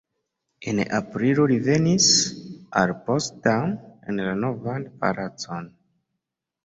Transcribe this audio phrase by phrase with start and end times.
[0.69, 2.07] En aprilo ili venis
[2.83, 3.77] al Potsdam
[4.13, 5.73] en la Novan palacon.